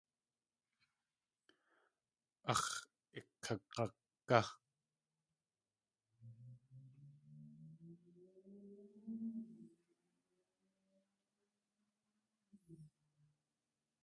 Áx̲ 2.51 2.71
ikag̲agá! 3.17 4.39